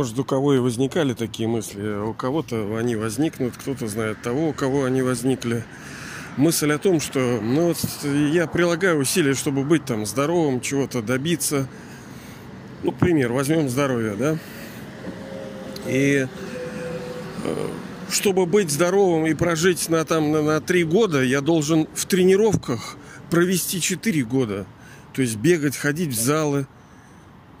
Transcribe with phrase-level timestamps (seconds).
[0.00, 1.86] может, у кого и возникали такие мысли.
[1.86, 5.62] У кого-то они возникнут, кто-то знает того, у кого они возникли.
[6.38, 7.76] Мысль о том, что ну, вот
[8.32, 11.68] я прилагаю усилия, чтобы быть там здоровым, чего-то добиться.
[12.82, 14.38] Ну, пример, возьмем здоровье, да?
[15.86, 16.26] И
[17.44, 17.68] э,
[18.08, 22.96] чтобы быть здоровым и прожить на, там, на, на 3 года, я должен в тренировках
[23.28, 24.64] провести 4 года.
[25.12, 26.66] То есть бегать, ходить в залы.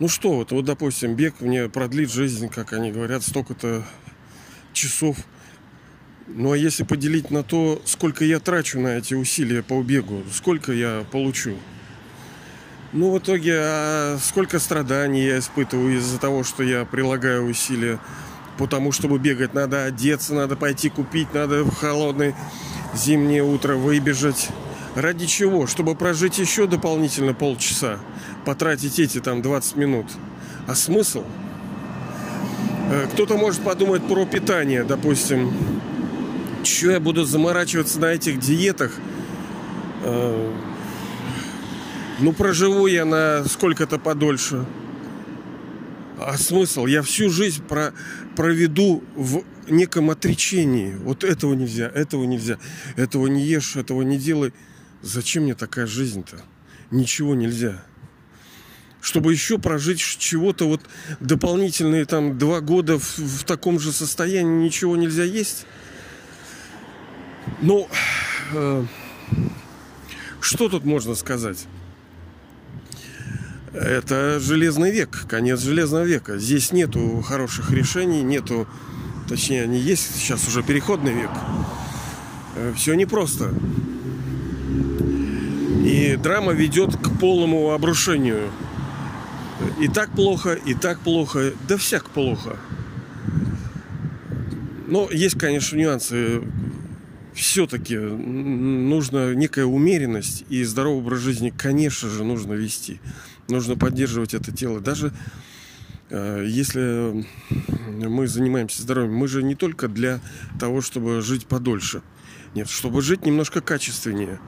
[0.00, 3.84] Ну что, вот, вот допустим, бег мне продлит жизнь, как они говорят, столько-то
[4.72, 5.18] часов.
[6.26, 10.72] Ну а если поделить на то, сколько я трачу на эти усилия по бегу, сколько
[10.72, 11.54] я получу?
[12.94, 18.00] Ну, в итоге, а сколько страданий я испытываю из-за того, что я прилагаю усилия.
[18.56, 22.34] Потому, чтобы бегать, надо одеться, надо пойти купить, надо в холодное
[22.94, 24.48] зимнее утро выбежать.
[24.94, 25.66] Ради чего?
[25.66, 27.98] Чтобы прожить еще дополнительно полчаса.
[28.44, 30.06] Потратить эти там 20 минут.
[30.66, 31.24] А смысл?
[32.90, 35.52] Э, кто-то может подумать про питание, допустим.
[36.64, 38.92] Че я буду заморачиваться на этих диетах?
[40.02, 40.52] Э,
[42.18, 44.66] ну, проживу я на сколько-то подольше.
[46.18, 46.86] А смысл?
[46.86, 47.94] Я всю жизнь про,
[48.36, 50.94] проведу в неком отречении.
[50.94, 52.58] Вот этого нельзя, этого нельзя,
[52.96, 54.52] этого не ешь, этого не делай.
[55.02, 56.42] Зачем мне такая жизнь-то?
[56.90, 57.82] Ничего нельзя.
[59.00, 60.82] Чтобы еще прожить чего-то вот
[61.20, 65.64] дополнительные там два года в, в таком же состоянии ничего нельзя есть.
[67.62, 67.88] Ну,
[68.52, 68.84] э,
[70.40, 71.66] что тут можно сказать?
[73.72, 76.38] Это железный век, конец железного века.
[76.38, 78.66] Здесь нету хороших решений, нету,
[79.28, 81.30] точнее, они есть, сейчас уже переходный век.
[82.56, 83.54] Э, Все непросто.
[85.84, 88.50] И драма ведет к полному обрушению.
[89.80, 92.56] И так плохо, и так плохо, да всяк плохо.
[94.86, 96.42] Но есть, конечно, нюансы.
[97.32, 103.00] Все-таки нужна некая умеренность и здоровый образ жизни, конечно же, нужно вести.
[103.48, 104.80] Нужно поддерживать это тело.
[104.80, 105.12] Даже
[106.10, 107.24] э, если
[107.88, 110.20] мы занимаемся здоровьем, мы же не только для
[110.58, 112.02] того, чтобы жить подольше.
[112.54, 114.40] Нет, чтобы жить немножко качественнее.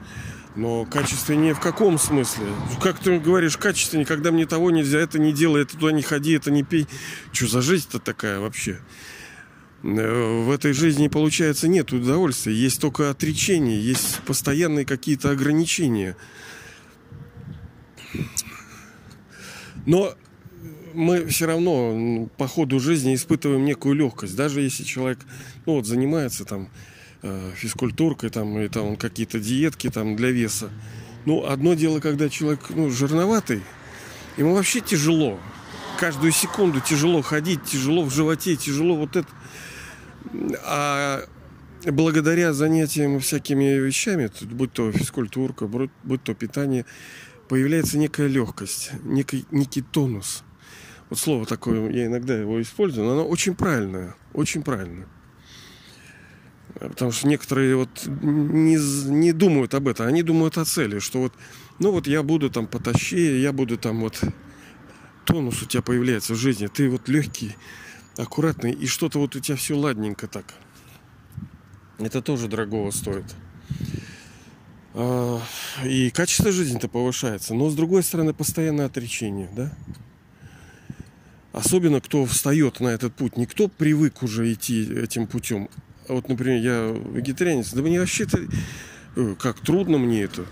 [0.55, 2.45] Но качественнее в каком смысле?
[2.81, 6.33] Как ты говоришь, качественнее, когда мне того нельзя, это не делай, это туда не ходи,
[6.33, 6.87] это не пей.
[7.31, 8.79] Что за жизнь-то такая вообще?
[9.83, 12.53] Э, в этой жизни, получается, нет удовольствия.
[12.53, 16.15] Есть только отречение, есть постоянные какие-то ограничения.
[19.87, 20.13] Но
[20.93, 24.35] мы все равно по ходу жизни испытываем некую легкость.
[24.35, 25.19] Даже если человек
[25.65, 26.69] ну, вот, занимается там
[27.55, 30.69] физкультуркой там, и там какие-то диетки там для веса.
[31.25, 33.61] Ну, одно дело, когда человек ну, жирноватый,
[34.37, 35.39] ему вообще тяжело.
[35.99, 39.27] Каждую секунду тяжело ходить, тяжело в животе, тяжело вот это.
[40.65, 41.25] А
[41.85, 46.85] благодаря занятиям всякими вещами, будь то физкультурка, будь то питание,
[47.47, 50.43] появляется некая легкость, некий, некий тонус.
[51.09, 55.07] Вот слово такое, я иногда его использую, но оно очень правильное, очень правильное.
[56.79, 58.77] Потому что некоторые вот не,
[59.09, 61.33] не думают об этом, они думают о цели, что вот,
[61.79, 64.21] ну вот я буду там потащи, я буду там вот
[65.25, 67.55] тонус у тебя появляется в жизни, ты вот легкий,
[68.17, 70.45] аккуратный, и что-то вот у тебя все ладненько так.
[71.99, 73.25] Это тоже дорогого стоит.
[74.95, 75.41] А,
[75.83, 79.71] и качество жизни-то повышается, но с другой стороны постоянное отречение, да?
[81.51, 83.37] Особенно кто встает на этот путь.
[83.37, 85.69] Никто привык уже идти этим путем.
[86.07, 88.39] А вот, например, я вегетарианец, да мне вообще-то
[89.15, 90.45] э, как трудно мне это.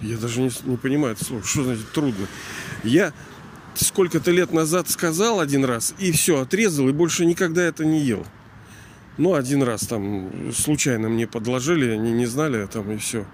[0.00, 1.42] Я даже не, не понимаю это слово.
[1.42, 2.26] Что значит трудно?
[2.84, 3.12] Я
[3.74, 8.26] сколько-то лет назад сказал один раз, и все, отрезал, и больше никогда это не ел.
[9.18, 13.26] Ну, один раз там случайно мне подложили, они не знали, там и все.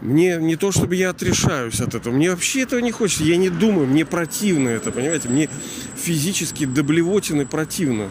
[0.00, 2.14] Мне не то, чтобы я отрешаюсь от этого.
[2.14, 3.24] Мне вообще этого не хочется.
[3.24, 5.28] Я не думаю, мне противно это, понимаете?
[5.28, 5.48] Мне
[5.96, 8.10] физически до блевотины противно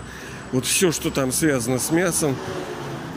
[0.52, 2.36] вот все, что там связано с мясом,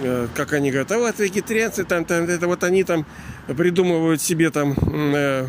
[0.00, 3.06] э, как они говорят, вот вегетарианцы, там, там, это вот они там
[3.46, 4.74] придумывают себе там
[5.14, 5.48] э,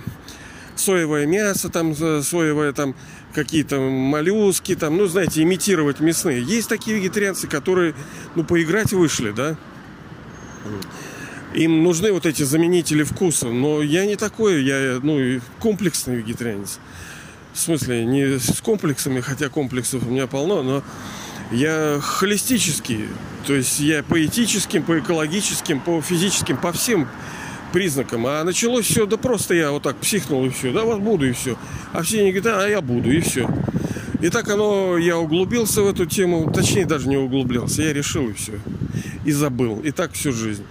[0.75, 2.95] соевое мясо, там, соевое там,
[3.33, 6.41] какие-то моллюски, там, ну, знаете, имитировать мясные.
[6.41, 7.95] Есть такие вегетарианцы, которые,
[8.35, 9.55] ну, поиграть вышли, да.
[11.53, 16.79] Им нужны вот эти заменители вкуса, но я не такой, я, ну, комплексный вегетарианец.
[17.53, 20.83] В смысле, не с комплексами, хотя комплексов у меня полно, но
[21.51, 23.07] я холистический,
[23.45, 27.07] то есть я по этическим, по экологическим, по физическим, по всем
[27.71, 28.25] признакам.
[28.27, 31.31] А началось все, да просто я вот так психнул и все, да вот буду и
[31.31, 31.57] все.
[31.93, 33.49] А все они говорят, а я буду и все.
[34.21, 38.33] И так оно, я углубился в эту тему, точнее даже не углублялся, я решил и
[38.33, 38.53] все.
[39.25, 39.79] И забыл.
[39.79, 40.63] И так всю жизнь.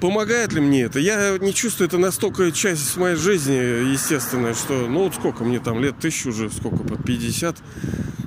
[0.00, 0.98] Помогает ли мне это?
[0.98, 5.80] Я не чувствую, это настолько часть моей жизни, естественно, что, ну вот сколько мне там
[5.80, 7.56] лет, тысячу уже, сколько, под 50.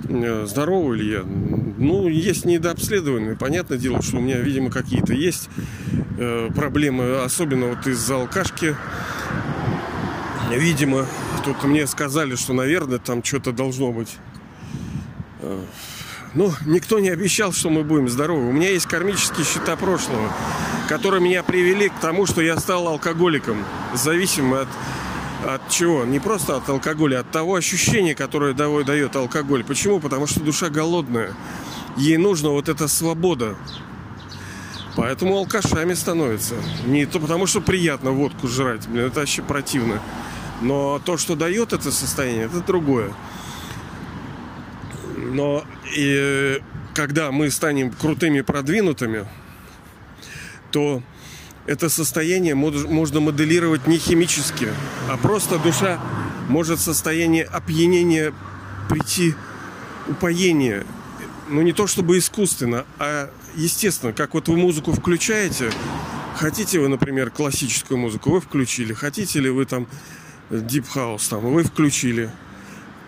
[0.08, 1.24] Э, здоровый ли я?
[1.78, 3.36] Ну, есть недообследованные.
[3.36, 5.50] Понятное дело, что у меня, видимо, какие-то есть
[6.18, 8.76] э, проблемы, особенно вот из-за алкашки.
[10.52, 11.06] Видимо,
[11.44, 14.16] тут мне сказали, что, наверное, там что-то должно быть.
[15.42, 15.62] Э,
[16.34, 18.50] ну, никто не обещал, что мы будем здоровы.
[18.50, 20.32] У меня есть кармические счета прошлого,
[20.88, 23.64] которые меня привели к тому, что я стал алкоголиком,
[23.94, 24.68] зависимым от
[25.44, 26.06] от чего?
[26.06, 29.64] Не просто от алкоголя, от того ощущения, которое дает алкоголь.
[29.64, 30.00] Почему?
[30.00, 31.34] Потому что душа голодная.
[31.98, 33.56] Ей нужна вот эта свобода.
[34.96, 36.56] Поэтому алкашами становится.
[36.86, 38.88] Не то потому, что приятно водку жрать.
[38.88, 40.02] Блин, это вообще противно.
[40.62, 43.14] Но то, что дает это состояние, это другое.
[45.18, 45.66] Но
[45.96, 46.62] и
[46.94, 49.28] когда мы станем крутыми, продвинутыми,
[50.72, 51.04] то
[51.66, 54.70] это состояние можно моделировать не химически,
[55.10, 56.00] а просто душа
[56.48, 58.34] может состояние опьянения
[58.90, 59.36] прийти,
[60.08, 60.86] упоение.
[61.50, 65.72] Ну не то чтобы искусственно, а естественно, как вот вы музыку включаете,
[66.36, 69.88] хотите вы, например, классическую музыку, вы включили, хотите ли вы там
[70.50, 72.30] Deep House, там, вы включили.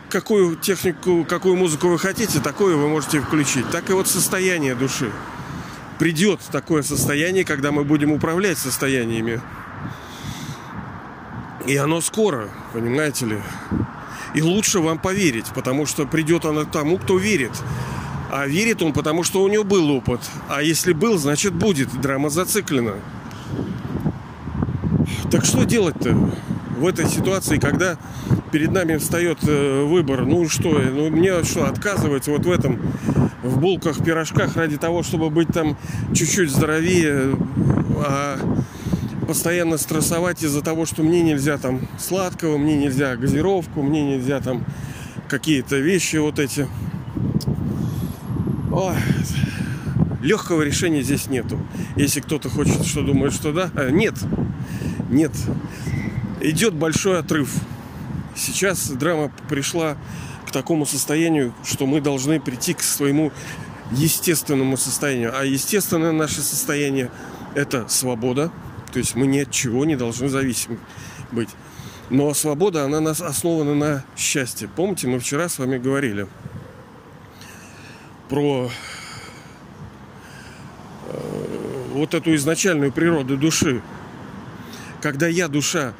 [0.09, 3.69] Какую технику, какую музыку вы хотите, такую вы можете включить.
[3.71, 5.11] Так и вот состояние души
[5.99, 9.41] придет такое состояние, когда мы будем управлять состояниями.
[11.65, 13.41] И оно скоро, понимаете ли.
[14.33, 17.51] И лучше вам поверить, потому что придет оно тому, кто верит.
[18.31, 20.21] А верит он, потому что у него был опыт.
[20.49, 21.89] А если был, значит будет.
[22.01, 22.95] Драма зациклена.
[25.31, 26.13] Так что делать-то
[26.77, 27.97] в этой ситуации, когда
[28.51, 32.79] перед нами встает э, выбор, ну что, ну мне что, отказывать вот в этом
[33.43, 35.77] в булках, пирожках ради того, чтобы быть там
[36.13, 37.35] чуть-чуть здоровее,
[37.97, 38.37] а
[39.27, 44.65] постоянно стрессовать из-за того, что мне нельзя там сладкого, мне нельзя газировку, мне нельзя там
[45.27, 46.67] какие-то вещи вот эти.
[48.71, 48.95] Ой,
[50.21, 51.59] легкого решения здесь нету.
[51.95, 54.15] Если кто-то хочет, что думает, что да, а, нет,
[55.09, 55.31] нет.
[56.41, 57.53] Идет большой отрыв.
[58.37, 59.97] Сейчас драма пришла
[60.47, 63.31] к такому состоянию, что мы должны прийти к своему
[63.91, 65.37] естественному состоянию.
[65.37, 67.11] А естественное наше состояние–
[67.55, 68.51] это свобода.
[68.93, 70.79] То есть мы ни от чего не должны зависим
[71.31, 71.49] быть.
[72.09, 74.69] Но свобода, она нас основана на счастье.
[74.73, 76.27] Помните, мы вчера с вами говорили
[78.29, 78.69] про
[81.07, 83.81] э, вот эту изначальную природу души.
[85.01, 85.93] Когда я, душа,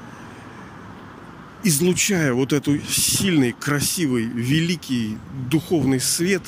[1.67, 5.17] излучая вот эту сильный, красивый, великий
[5.49, 6.43] духовный свет,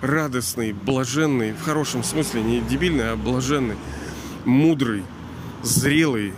[0.00, 3.76] радостный, блаженный, в хорошем смысле, не дебильный, а блаженный,
[4.44, 5.04] мудрый,
[5.62, 6.32] зрелый,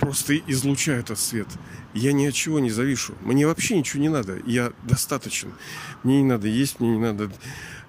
[0.00, 1.48] просто излучаю этот свет.
[1.92, 3.14] Я ни от чего не завишу.
[3.22, 4.38] Мне вообще ничего не надо.
[4.46, 5.52] Я достаточен.
[6.02, 7.30] Мне не надо есть, мне не надо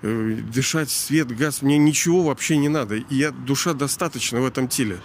[0.02, 1.62] э, дышать, свет, газ.
[1.62, 2.96] Мне ничего вообще не надо.
[2.96, 5.00] И я душа достаточно в этом теле.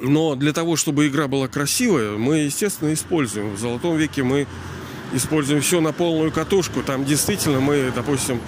[0.00, 3.54] Но для того, чтобы игра была красивая, мы, естественно, используем.
[3.54, 4.46] В Золотом веке мы
[5.12, 6.82] используем все на полную катушку.
[6.82, 8.40] Там действительно мы, допустим,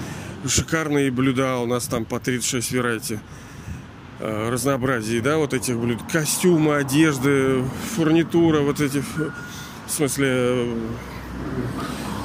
[0.46, 3.20] шикарные блюда, у нас там по 36 верайте
[4.20, 6.00] э, разнообразие, да, вот этих блюд.
[6.10, 10.68] Костюмы, одежды, фурнитура, вот эти, в смысле,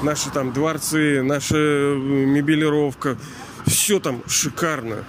[0.03, 3.17] наши там дворцы, наша мебелировка.
[3.65, 5.05] Все там шикарно.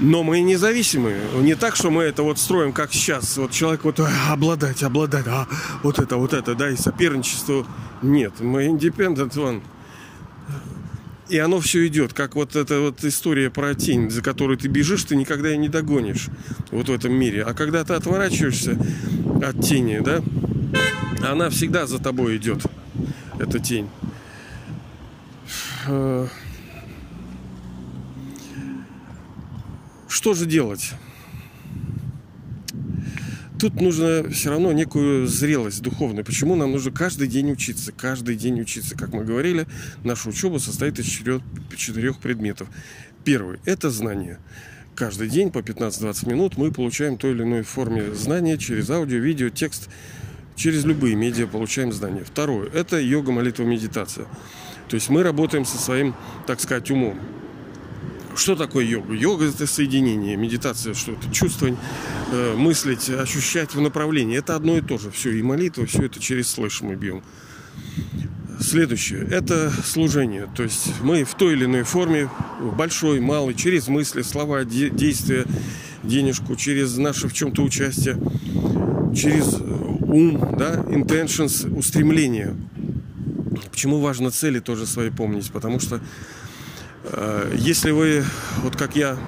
[0.00, 1.20] Но мы независимые.
[1.42, 3.36] Не так, что мы это вот строим, как сейчас.
[3.36, 5.46] Вот человек вот обладать, обладать, а
[5.82, 7.66] вот это, вот это, да, и соперничество.
[8.00, 9.62] Нет, мы independent one.
[11.28, 15.04] И оно все идет, как вот эта вот история про тень, за которой ты бежишь,
[15.04, 16.26] ты никогда и не догонишь
[16.72, 17.44] вот в этом мире.
[17.44, 18.76] А когда ты отворачиваешься
[19.40, 20.22] от тени, да,
[21.24, 22.64] она всегда за тобой идет,
[23.38, 23.88] эта тень.
[30.20, 30.92] Что же делать?
[33.58, 36.26] Тут нужно все равно некую зрелость духовную.
[36.26, 37.90] Почему нам нужно каждый день учиться?
[37.90, 38.94] Каждый день учиться.
[38.98, 39.66] Как мы говорили,
[40.04, 42.68] наша учеба состоит из четырех, предметов.
[43.24, 44.40] Первый– это знание.
[44.94, 49.48] Каждый день по 15-20 минут мы получаем той или иной форме знания через аудио, видео,
[49.48, 49.88] текст,
[50.54, 52.24] через любые медиа получаем знания.
[52.24, 54.26] Второе– это йога, молитва, медитация.
[54.90, 56.14] То есть мы работаем со своим,
[56.46, 57.18] так сказать, умом.
[58.40, 59.12] Что такое йога?
[59.12, 61.76] Йога это соединение, медитация, что это чувствовать,
[62.32, 64.38] э, мыслить, ощущать в направлении.
[64.38, 65.10] Это одно и то же.
[65.10, 67.22] Все, и молитва, все это через слыш мы бьем.
[68.58, 70.48] Следующее– это служение.
[70.56, 72.30] То есть мы в той или иной форме,
[72.78, 75.44] большой, малый, через мысли, слова, действия,
[76.02, 78.16] денежку, через наше в чем-то участие,
[79.14, 79.52] через
[80.00, 82.56] ум, да, intentions, устремление.
[83.70, 85.50] Почему важно цели тоже свои помнить?
[85.52, 86.00] Потому что э,
[87.56, 88.24] если вы,
[88.62, 89.18] вот как я,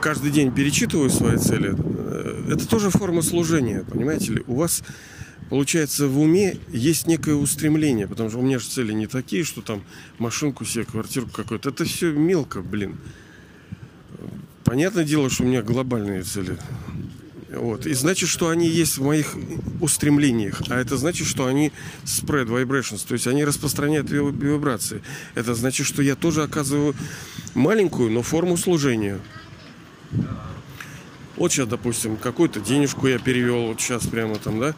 [0.00, 4.44] каждый день перечитываю свои цели, э, это тоже форма служения, понимаете ли?
[4.46, 4.82] У вас
[5.48, 9.60] получается, в уме есть некое устремление, потому что у меня же цели не такие, что
[9.60, 9.82] там
[10.18, 11.68] машинку себе, квартирку какую-то.
[11.68, 12.96] Это все мелко, блин.
[14.64, 16.56] Понятное дело, что у меня глобальные цели.
[17.54, 17.86] Вот.
[17.86, 19.36] И значит, что они есть в моих
[19.80, 20.62] устремлениях.
[20.68, 21.72] А это значит, что они
[22.04, 25.02] spread vibrations, то есть они распространяют вибрации.
[25.34, 26.94] Это значит, что я тоже оказываю
[27.54, 29.18] маленькую, но форму служения.
[31.36, 34.74] Вот сейчас, допустим, какую-то денежку я перевел, вот сейчас прямо там, да,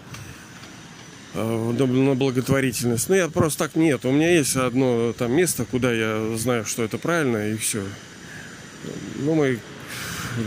[1.35, 3.09] Э, на благотворительность.
[3.09, 4.05] Ну, я просто так нет.
[4.05, 7.83] У меня есть одно там место, куда я знаю, что это правильно, и все.
[9.17, 9.59] Ну, мы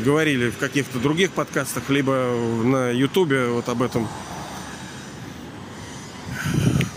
[0.04, 2.12] говорили в каких-то других подкастах, либо
[2.64, 4.08] на Ютубе вот об этом.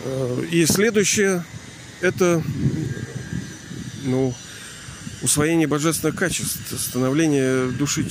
[0.05, 1.45] Э, и следующее
[2.01, 2.43] это
[4.05, 4.35] ну,
[5.23, 8.07] усвоение божественных качеств, становление души,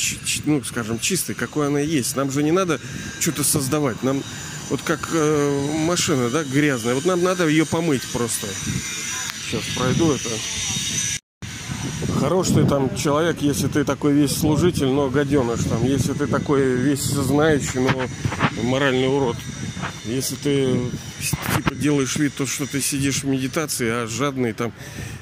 [0.46, 2.16] ну, скажем, чистой, какой она есть.
[2.16, 2.80] Нам же не надо
[3.20, 4.04] что-то создавать.
[4.04, 4.24] Нам
[4.70, 6.94] вот как э, машина, да, грязная.
[6.94, 8.48] Вот нам надо ее помыть просто.
[9.48, 11.19] Сейчас пройду это.
[12.20, 15.86] Хорош ты там человек, если ты такой весь служитель, но гаденыш там.
[15.86, 17.90] Если ты такой весь знающий, но
[18.64, 19.38] моральный урод.
[20.04, 20.80] Если ты
[21.56, 24.74] типа делаешь вид, то, что ты сидишь в медитации, а жадный там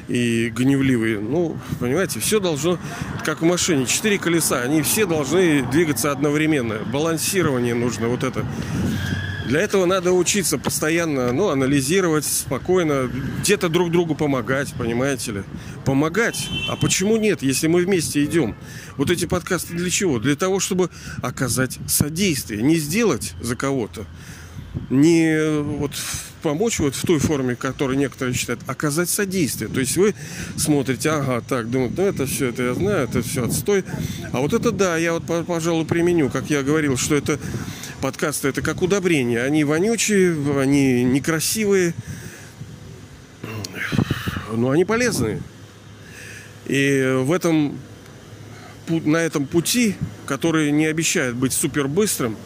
[0.07, 1.19] и гневливый.
[1.19, 2.79] Ну, понимаете, все должно,
[3.23, 6.79] как в машине, четыре колеса, они все должны двигаться одновременно.
[6.91, 8.43] Балансирование нужно, вот это.
[9.47, 15.43] Для этого надо учиться постоянно, ну, анализировать спокойно, где-то друг другу помогать, понимаете ли?
[15.85, 16.49] Помогать.
[16.67, 18.57] А почему нет, если мы вместе идем?
[18.97, 20.19] Вот эти подкасты для чего?
[20.19, 20.89] Для того, чтобы
[21.21, 24.05] оказать содействие, не сделать за кого-то,
[24.89, 25.91] не вот
[26.43, 29.69] помочь вот в той форме, которую некоторые считают, оказать содействие.
[29.69, 30.13] То есть вы
[30.57, 33.85] смотрите, ага, так, думаете, ну это все, это я знаю, это все отстой.
[34.33, 37.39] А вот это да, я вот, пожалуй, применю, как я говорил, что это
[38.01, 39.43] подкасты это как удобрение.
[39.43, 41.93] Они вонючие, они некрасивые,
[44.53, 45.41] но они полезные.
[46.65, 47.79] И в этом,
[48.87, 52.37] на этом пути, который не обещает быть супер быстрым,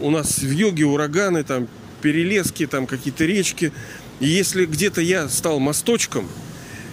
[0.00, 1.68] у нас в йоге ураганы, там
[2.00, 3.72] перелески, там какие-то речки.
[4.18, 6.28] И если где-то я стал мосточком,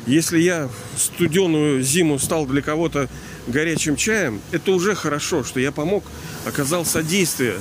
[0.05, 3.09] если я студеную зиму стал для кого-то
[3.47, 6.03] горячим чаем, это уже хорошо, что я помог,
[6.45, 7.55] оказал содействие.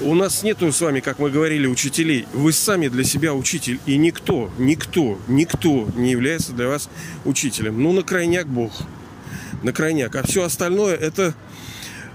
[0.00, 2.26] У нас нету с вами, как мы говорили, учителей.
[2.32, 3.80] Вы сами для себя учитель.
[3.84, 6.88] И никто, никто, никто не является для вас
[7.24, 7.82] учителем.
[7.82, 8.82] Ну, на крайняк Бог.
[9.64, 10.14] На крайняк.
[10.14, 11.34] А все остальное это,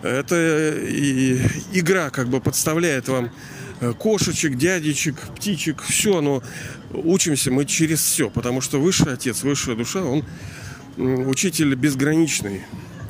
[0.01, 1.41] это и
[1.73, 3.31] игра как бы подставляет вам
[3.81, 5.81] э, кошечек, дядечек, птичек.
[5.81, 6.41] Все оно
[6.93, 8.29] учимся мы через все.
[8.29, 10.23] Потому что высший отец, высшая душа, он
[10.97, 12.61] учитель безграничный.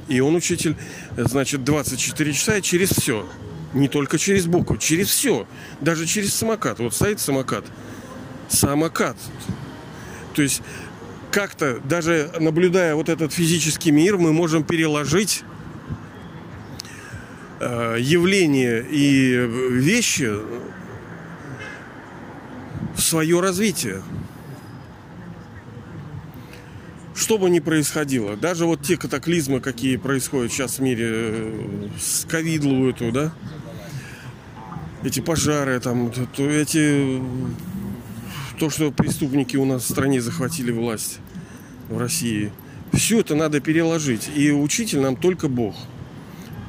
[0.07, 0.75] И он учитель,
[1.15, 3.27] значит, 24 часа и через все.
[3.73, 5.47] Не только через букву, через все.
[5.81, 6.79] Даже через самокат.
[6.79, 7.65] Вот стоит самокат.
[8.49, 9.17] Самокат.
[10.33, 10.61] То есть
[11.31, 15.43] как-то, даже наблюдая вот этот физический мир, мы можем переложить
[17.59, 20.31] э, явления и вещи
[22.95, 24.03] в свое развитие
[27.15, 32.25] что бы ни происходило, даже вот те катаклизмы, какие происходят сейчас в мире, э, с
[32.25, 33.33] ковидлу эту, да,
[35.03, 37.21] эти пожары, там, то эти,
[38.57, 41.19] то, что преступники у нас в стране захватили власть
[41.89, 42.51] в России,
[42.93, 44.29] все это надо переложить.
[44.35, 45.75] И учитель нам только Бог.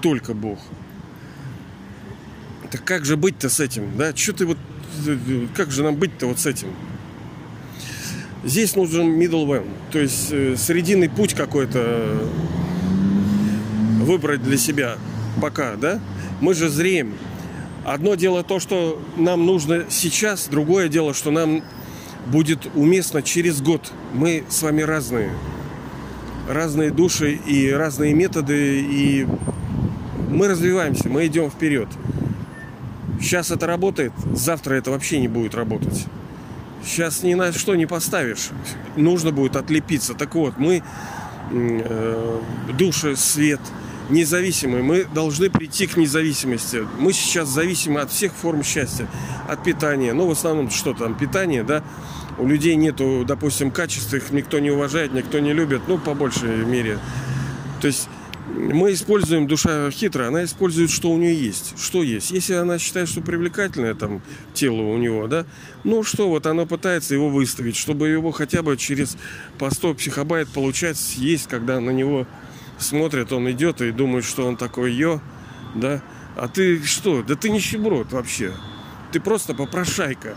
[0.01, 0.59] Только Бог.
[2.71, 4.15] Так как же быть-то с этим, да?
[4.17, 4.59] Что ты вот,
[5.07, 6.69] э, э, как же нам быть-то вот с этим?
[8.45, 12.29] Здесь нужен middle way, то есть э, срединный путь какой-то
[14.01, 14.97] выбрать для себя
[15.41, 15.99] пока, да?
[16.41, 17.15] Мы же зреем.
[17.87, 21.63] Одно дело то, что нам нужно сейчас, другое дело, что нам
[22.27, 23.93] будет уместно через год.
[24.13, 25.31] Мы с вами разные.
[26.49, 29.27] Разные души и разные методы, и
[30.29, 31.89] мы развиваемся, мы идем вперед.
[33.21, 36.07] Сейчас это работает, завтра это вообще не будет работать.
[36.85, 38.50] Сейчас ни на что не поставишь.
[38.97, 40.14] Нужно будет отлепиться.
[40.14, 40.83] Так вот, мы
[41.50, 42.41] э,
[42.76, 43.61] души, свет,
[44.11, 44.83] независимы.
[44.83, 46.87] Мы должны прийти к независимости.
[46.99, 49.09] Мы сейчас зависимы от всех форм счастья.
[49.49, 50.12] От питания.
[50.12, 51.83] Ну, в основном, что там, питание, да.
[52.37, 55.83] У людей нету, допустим, качеств, их никто не уважает, никто не любит.
[55.87, 56.99] Ну, по большей мере.
[57.81, 58.09] То есть
[58.54, 61.75] мы используем душа хитро, она использует, что у нее есть.
[61.78, 62.30] Что есть.
[62.30, 64.23] Если она считает, что привлекательное там
[64.54, 65.44] тело у него, да,
[65.82, 69.16] ну что, вот она пытается его выставить, чтобы его хотя бы через
[69.58, 72.26] по 100 психобайт получать есть, когда на него
[72.78, 75.20] смотрят, он идет и думает, что он такой ее,
[75.75, 76.02] да.
[76.37, 77.23] А ты что?
[77.23, 78.52] Да ты нищеброд вообще.
[79.12, 80.37] Ты просто попрошайка.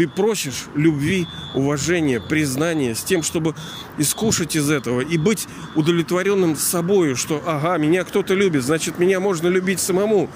[0.00, 3.54] Ты просишь любви, уважения, признания с тем, чтобы
[3.98, 9.48] искушать из этого и быть удовлетворенным собой, что ага, меня кто-то любит, значит, меня можно
[9.48, 10.30] любить самому.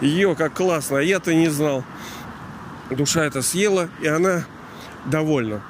[0.00, 1.84] Ее как классно, а я-то не знал.
[2.90, 4.46] Душа это съела, и она
[5.04, 5.62] довольна.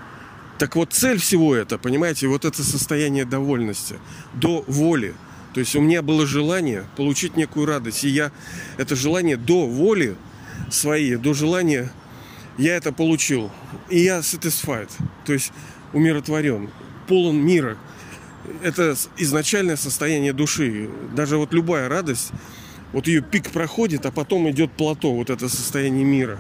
[0.59, 3.97] Так вот, цель всего это, понимаете, вот это состояние довольности,
[4.33, 5.13] до воли.
[5.55, 8.31] То есть у меня было желание получить некую радость, и я
[8.77, 10.15] это желание до воли
[10.71, 11.91] своей, до желания
[12.59, 13.51] я это получил.
[13.89, 14.91] И я satisfied,
[15.25, 15.53] то есть
[15.93, 16.71] умиротворен,
[17.09, 17.77] полон мира.
[18.63, 20.89] Это изначальное состояние души.
[21.15, 22.33] Даже вот любая радость,
[22.93, 26.39] вот ее пик проходит, а потом идет плато, вот это состояние мира.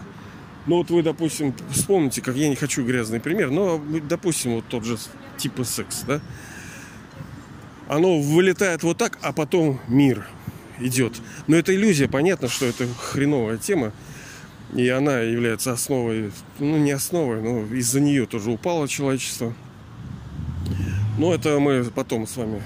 [0.67, 4.85] Ну вот вы, допустим, вспомните, как я не хочу грязный пример, но, допустим, вот тот
[4.85, 4.99] же
[5.39, 6.21] типа секс, да?
[7.89, 10.27] Оно вылетает вот так, а потом мир
[10.79, 11.21] идет.
[11.47, 13.93] Но это иллюзия, понятно, что это хреновая тема.
[14.75, 19.53] И она является основой, ну не основой, но из-за нее тоже упало человечество.
[21.19, 22.63] Но это мы потом с вами...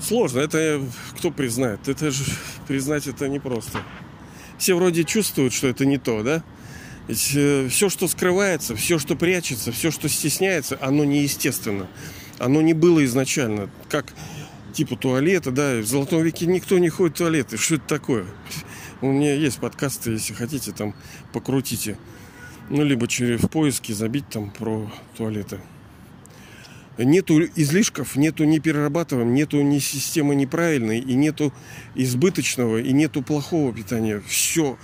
[0.00, 0.82] Сложно, это
[1.16, 1.88] кто признает?
[1.88, 2.24] Это же
[2.68, 3.80] признать это непросто.
[4.58, 6.44] Все вроде чувствуют, что это не то, да?
[7.08, 11.86] Ведь э, все, что скрывается, все, что прячется, все, что стесняется, оно неестественно.
[12.38, 13.70] Оно не было изначально.
[13.88, 14.12] Как
[14.72, 17.56] типа туалета, да, в Золотом веке никто не ходит в туалеты.
[17.56, 18.26] Что это такое?
[19.02, 20.94] У меня есть подкасты, если хотите, там
[21.32, 21.98] покрутите.
[22.70, 25.60] Ну, либо через в поиске забить там про туалеты.
[26.98, 31.52] Нету излишков, нету не перерабатываем, нету ни системы неправильной, и нету
[31.94, 34.22] избыточного, и нету плохого питания.
[34.26, 34.78] Все,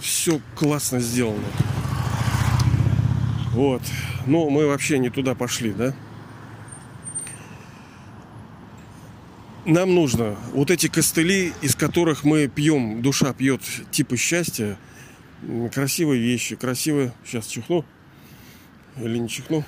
[0.00, 1.46] все классно сделано.
[3.52, 3.82] Вот.
[4.26, 5.94] Но мы вообще не туда пошли, да?
[9.64, 14.78] Нам нужно вот эти костыли, из которых мы пьем, душа пьет типа счастья,
[15.72, 17.12] красивые вещи, красивые...
[17.24, 17.84] Сейчас чихну.
[18.96, 19.64] Или не чихну.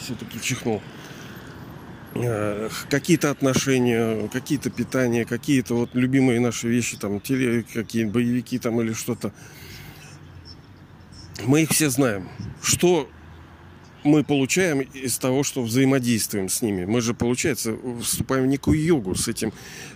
[0.00, 0.82] Все-таки чихнул.
[2.14, 8.80] Э, какие-то отношения, какие-то питания, какие-то вот любимые наши вещи, там, теле, какие боевики там
[8.80, 9.32] или что-то.
[11.44, 12.28] Мы их все знаем.
[12.62, 13.08] Что
[14.04, 16.84] мы получаем из того, что взаимодействуем с ними.
[16.84, 19.52] Мы же, получается, вступаем в некую йогу с этим,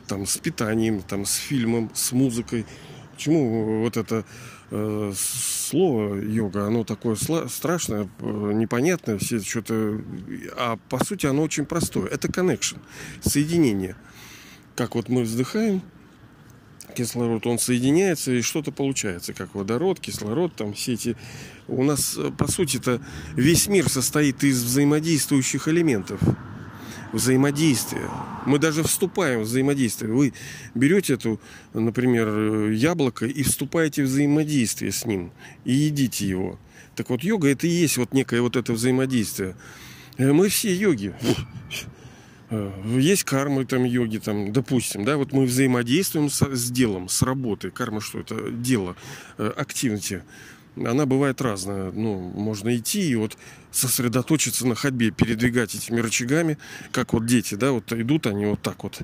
[0.06, 2.66] там, с питанием, там, с фильмом, с музыкой.
[3.14, 4.24] Почему вот это
[4.70, 10.00] э, слово йога, оно такое страшное, э, непонятное, все что-то...
[10.56, 12.06] А по сути оно очень простое.
[12.06, 12.78] Это connection,
[13.22, 13.96] соединение.
[14.74, 15.82] Как вот мы вздыхаем,
[16.96, 21.16] кислород, он соединяется и что-то получается, как водород, кислород, там все эти...
[21.68, 23.00] У нас, э, по сути-то,
[23.34, 26.20] весь мир состоит из взаимодействующих элементов.
[27.12, 28.08] Взаимодействие.
[28.46, 30.12] Мы даже вступаем в взаимодействие.
[30.12, 30.32] Вы
[30.74, 31.40] берете эту,
[31.74, 35.32] например, э, яблоко и вступаете в взаимодействие с ним
[35.64, 36.58] и едите его.
[36.94, 39.54] Так вот, йога это и есть вот некое вот это взаимодействие.
[40.16, 41.14] Э, мы все йоги.
[42.50, 47.22] Э, есть кармы там йоги, там, допустим, да, вот мы взаимодействуем с, с делом, с
[47.22, 47.70] работой.
[47.70, 48.50] Карма что это?
[48.50, 48.96] Дело,
[49.38, 50.22] активности.
[50.76, 51.90] Она бывает разная.
[51.90, 53.36] Ну, можно идти и вот
[53.70, 56.58] сосредоточиться на ходьбе, передвигать этими рычагами,
[56.92, 59.00] как вот дети, да, вот идут они вот так вот.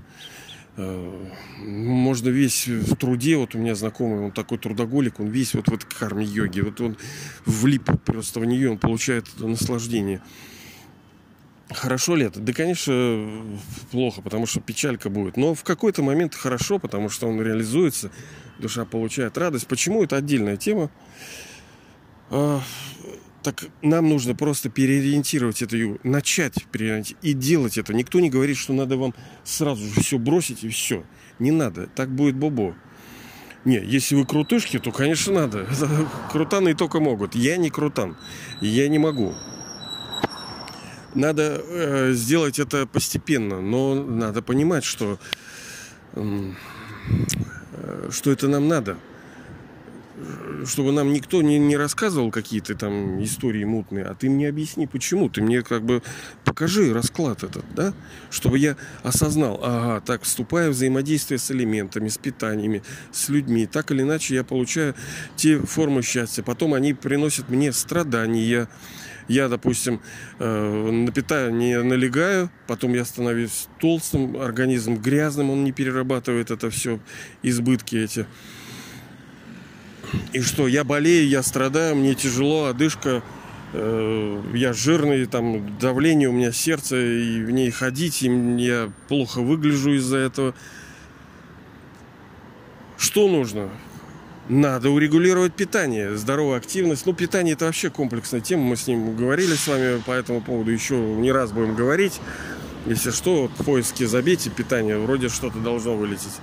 [0.77, 1.27] Э,
[1.59, 5.75] можно весь в труде, вот у меня знакомый, он такой трудоголик, он весь вот в
[5.75, 6.97] этой карме йоги, вот он
[7.45, 10.23] влип просто в нее, он получает наслаждение.
[11.71, 12.41] Хорошо ли это?
[12.41, 13.31] Да, конечно,
[13.91, 15.37] плохо, потому что печалька будет.
[15.37, 18.11] Но в какой-то момент хорошо, потому что он реализуется,
[18.59, 19.67] душа получает радость.
[19.67, 20.03] Почему?
[20.03, 20.91] Это отдельная тема.
[22.31, 22.61] А,
[23.43, 27.95] так нам нужно просто переориентировать это, начать переориентировать и делать это.
[27.95, 31.05] Никто не говорит, что надо вам сразу же все бросить и все.
[31.39, 31.87] Не надо.
[31.89, 32.75] Так будет бобо.
[33.65, 35.69] Не, если вы крутышки, то, конечно, надо.
[36.33, 37.35] Крутаны только могут.
[37.35, 38.17] Я не крутан.
[38.61, 39.35] Я не могу.
[41.15, 45.19] Надо э, сделать это постепенно, но надо понимать, что,
[46.15, 46.53] э,
[48.11, 48.97] что это нам надо.
[50.67, 55.29] чтобы нам никто не, не рассказывал какие-то там истории мутные, а ты мне объясни, почему.
[55.29, 56.03] Ты мне как бы
[56.45, 57.93] покажи расклад этот, да?
[58.31, 63.91] Чтобы я осознал, ага, так, вступая в взаимодействие с элементами, с питаниями, с людьми, так
[63.91, 64.95] или иначе я получаю
[65.37, 66.43] те формы счастья.
[66.43, 68.69] Потом они приносят мне страдания.
[69.33, 70.03] Я, допустим,
[70.41, 77.01] э, на питание налегаю, потом я становлюсь толстым, организм грязным, он не перерабатывает это все,
[77.43, 78.27] избытки эти.
[80.35, 83.23] И что, я болею, я страдаю, мне тяжело, одышка,
[83.73, 89.95] э, я жирный, там давление у меня сердце, и ней ходить, и я плохо выгляжу
[89.95, 90.55] из-за этого.
[92.99, 93.71] Что нужно?
[94.49, 97.07] Надо урегулировать питание, здоровая активность.
[97.07, 98.65] Ну, питание это вообще комплексная тема.
[98.65, 100.71] Мы с ним говорили с вами по этому поводу.
[100.71, 102.21] Еще не раз будем говорить.
[102.87, 104.99] Если что, в поиске забейте питание.
[104.99, 106.41] Вроде что-то должно вылететь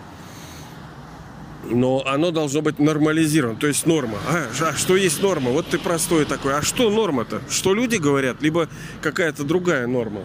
[1.72, 4.18] но оно должно быть нормализировано, то есть норма.
[4.28, 5.52] А, а что есть норма?
[5.52, 6.56] Вот ты простой такой.
[6.56, 7.42] А что норма-то?
[7.50, 8.70] Что люди говорят, либо
[9.02, 10.22] какая-то другая норма?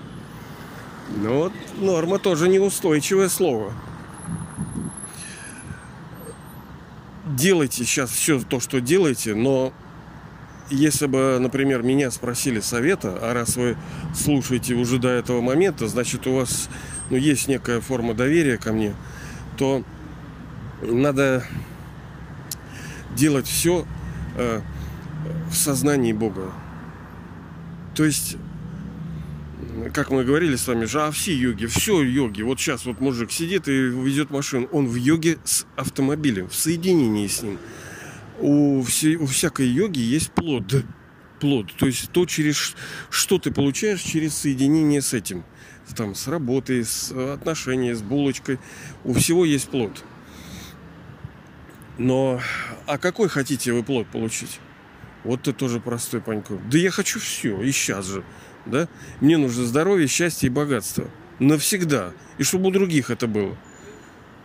[1.16, 3.72] Ну вот норма тоже неустойчивое слово.
[7.36, 9.72] Делайте сейчас все то, что делаете, но
[10.70, 13.76] если бы, например, меня спросили совета, а раз вы
[14.14, 16.68] слушаете уже до этого момента, значит у вас
[17.10, 18.94] ну, есть некая форма доверия ко мне,
[19.56, 19.82] то
[20.80, 21.44] надо
[23.16, 23.84] делать все
[24.36, 24.60] э,
[25.50, 26.52] в сознании Бога.
[27.96, 28.36] То есть,
[29.92, 32.42] как мы говорили с вами же, а все йоги, все йоги.
[32.42, 34.68] Вот сейчас вот мужик сидит и везет машину.
[34.72, 37.58] Он в йоге с автомобилем, в соединении с ним.
[38.40, 40.84] У, все, у всякой йоги есть плод.
[41.40, 41.72] Плод.
[41.76, 42.74] То есть то, через
[43.10, 45.44] что ты получаешь через соединение с этим.
[45.96, 48.58] Там, с работой, с отношением, с булочкой.
[49.04, 50.04] У всего есть плод.
[51.98, 52.40] Но,
[52.86, 54.60] а какой хотите вы плод получить?
[55.24, 56.58] Вот ты тоже простой, Панько.
[56.70, 58.24] Да я хочу все, и сейчас же.
[58.66, 58.88] Да?
[59.20, 61.08] Мне нужно здоровье, счастье и богатство.
[61.38, 62.12] Навсегда.
[62.38, 63.56] И чтобы у других это было.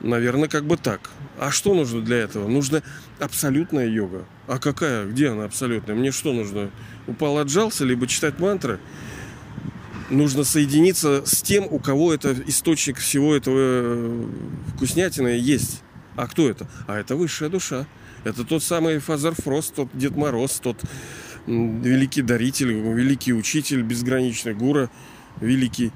[0.01, 1.09] Наверное, как бы так.
[1.37, 2.47] А что нужно для этого?
[2.47, 2.81] Нужна
[3.19, 4.25] абсолютная йога.
[4.47, 5.05] А какая?
[5.05, 5.95] Где она абсолютная?
[5.95, 6.71] Мне что нужно?
[7.07, 8.79] Упал, отжался, либо читать мантры?
[10.09, 14.25] Нужно соединиться с тем, у кого это источник всего этого э,
[14.73, 15.83] вкуснятины есть.
[16.15, 16.67] А кто это?
[16.87, 17.85] А это высшая душа.
[18.23, 20.77] Это тот самый Father Frost, тот Дед Мороз, тот
[21.49, 24.89] великий даритель, великий учитель, безграничный гуру,
[25.41, 25.91] великий.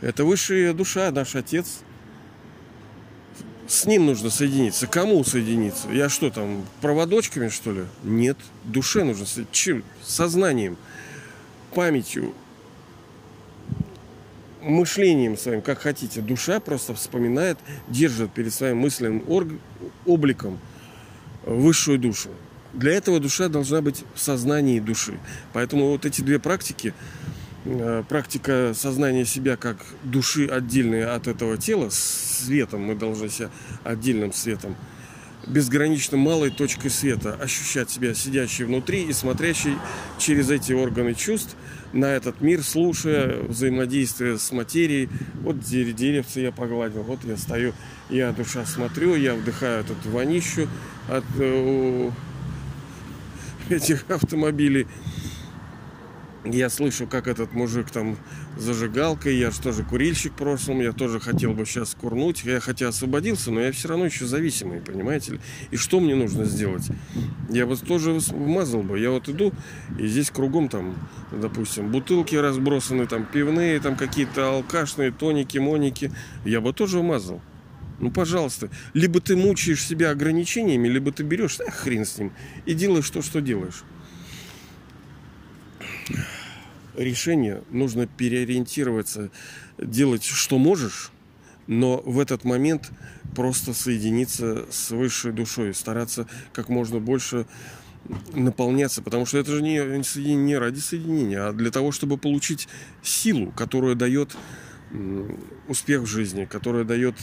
[0.00, 1.80] Это высшая душа, наш отец.
[3.66, 4.86] С ним нужно соединиться.
[4.86, 5.88] Кому соединиться?
[5.90, 7.84] Я что там, проводочками, что ли?
[8.02, 8.38] Нет.
[8.64, 9.52] Душе нужно соединиться.
[9.52, 9.84] Чем?
[10.02, 10.76] Сознанием,
[11.74, 12.32] памятью,
[14.62, 19.24] мышлением своим, как хотите, душа просто вспоминает, держит перед своим мысленным
[20.06, 20.58] обликом
[21.44, 22.30] высшую душу.
[22.74, 25.18] Для этого душа должна быть в сознании души.
[25.52, 26.94] Поэтому вот эти две практики,
[27.64, 33.50] э, практика сознания себя как души отдельной от этого тела, светом, мы должны себя
[33.84, 34.76] отдельным светом,
[35.46, 39.76] безгранично малой точкой света, ощущать себя сидящей внутри и смотрящей
[40.18, 41.56] через эти органы чувств–
[41.92, 45.08] на этот мир, слушая взаимодействие с материей.
[45.40, 47.72] Вот деревце я погладил, вот я стою,
[48.10, 50.68] я душа смотрю, я вдыхаю этот вонищу
[51.08, 52.10] от э,
[53.70, 54.86] этих автомобилей
[56.44, 58.16] я слышу, как этот мужик там
[58.56, 62.88] зажигалкой, я же тоже курильщик в прошлом, я тоже хотел бы сейчас курнуть, я хотя
[62.88, 65.40] освободился, но я все равно еще зависимый, понимаете ли.
[65.70, 66.88] И что мне нужно сделать?
[67.50, 69.52] Я вот тоже вмазал бы, я вот иду,
[69.98, 70.94] и здесь кругом там,
[71.32, 76.10] допустим, бутылки разбросаны, там пивные, там какие-то алкашные, тоники, моники,
[76.44, 77.42] я бы тоже вмазал.
[77.98, 82.32] Ну, пожалуйста, либо ты мучаешь себя ограничениями, либо ты берешь, ах, хрен с ним,
[82.64, 83.82] и делаешь то, что делаешь.
[86.96, 89.30] Решение, нужно переориентироваться,
[89.78, 91.10] делать, что можешь,
[91.66, 92.90] но в этот момент
[93.34, 97.46] просто соединиться с высшей душой, стараться как можно больше
[98.32, 99.78] наполняться, потому что это же не,
[100.34, 102.68] не ради соединения, а для того, чтобы получить
[103.02, 104.36] силу, которая дает
[105.68, 107.16] успех в жизни, которая дает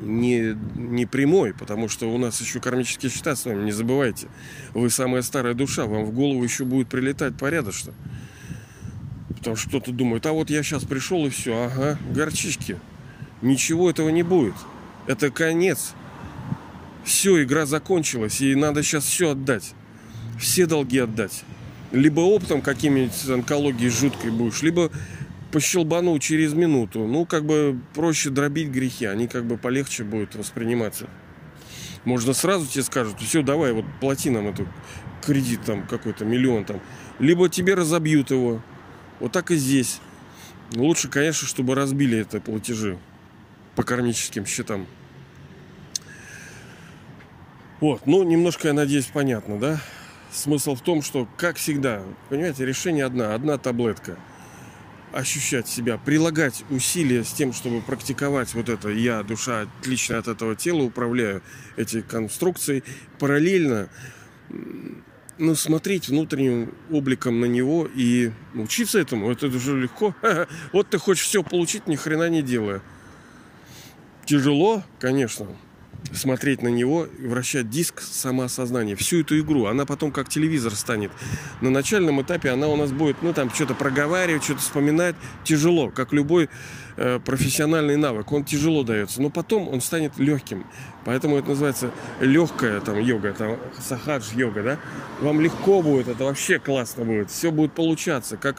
[0.00, 4.28] не, не прямой, потому что у нас еще кармические счета с вами, не забывайте.
[4.74, 7.92] Вы самая старая душа, вам в голову еще будет прилетать порядочно.
[9.28, 12.78] Потому что кто-то думает, а вот я сейчас пришел и все, ага, горчички.
[13.40, 14.54] Ничего этого не будет.
[15.06, 15.94] Это конец.
[17.04, 19.74] Все, игра закончилась, и надо сейчас все отдать.
[20.38, 21.44] Все долги отдать.
[21.90, 24.90] Либо оптом какими-нибудь онкологией жуткой будешь, либо
[25.52, 27.06] пощелбану через минуту.
[27.06, 31.08] Ну, как бы проще дробить грехи, они как бы полегче будут восприниматься.
[32.04, 34.66] Можно сразу тебе скажут, все, давай, вот плати нам эту
[35.24, 36.80] кредит там какой-то, миллион там.
[37.20, 38.60] Либо тебе разобьют его.
[39.20, 40.00] Вот так и здесь.
[40.74, 42.98] Лучше, конечно, чтобы разбили это платежи
[43.76, 44.86] по кармическим счетам.
[47.80, 49.80] Вот, ну, немножко, я надеюсь, понятно, да?
[50.32, 54.16] Смысл в том, что, как всегда, понимаете, решение одна, одна таблетка.
[55.12, 60.56] Ощущать себя, прилагать усилия с тем, чтобы практиковать вот это «я, душа, отлично от этого
[60.56, 61.42] тела, управляю
[61.76, 62.82] эти конструкции».
[63.18, 63.90] Параллельно
[65.38, 70.14] ну, смотреть внутренним обликом на него и учиться этому, это уже легко.
[70.72, 72.80] Вот ты хочешь все получить, ни хрена не делая.
[74.24, 75.48] Тяжело, конечно,
[76.12, 78.96] смотреть на него вращать диск самоосознания.
[78.96, 79.66] Всю эту игру.
[79.66, 81.10] Она потом как телевизор станет.
[81.60, 85.16] На начальном этапе она у нас будет, ну, там, что-то проговаривать, что-то вспоминать.
[85.44, 86.48] Тяжело, как любой
[86.96, 88.30] э, профессиональный навык.
[88.32, 89.22] Он тяжело дается.
[89.22, 90.66] Но потом он станет легким.
[91.04, 94.78] Поэтому это называется легкая там йога, там сахадж йога, да?
[95.20, 97.30] Вам легко будет, это вообще классно будет.
[97.30, 98.56] Все будет получаться, как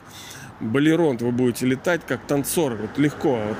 [0.63, 3.57] балерон вы будете летать как танцор, вот легко, вот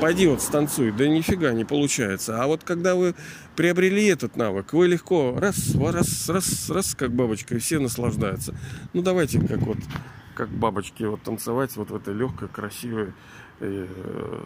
[0.00, 2.42] пойди вот станцуй, да нифига не получается.
[2.42, 3.14] А вот когда вы
[3.56, 8.54] приобрели этот навык, вы легко раз, раз, раз, раз, как бабочка, и все наслаждаются.
[8.92, 9.78] Ну давайте как вот,
[10.34, 13.12] как бабочки, вот танцевать вот в этой легкой, красивой
[13.60, 13.86] э,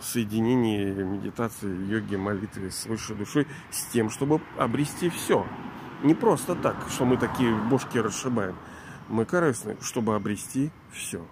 [0.03, 5.47] соединении медитации, йоги, молитвы с высшей душой, с тем, чтобы обрести все.
[6.03, 8.57] Не просто так, что мы такие бошки расшибаем.
[9.09, 11.25] Мы корыстны, чтобы обрести все.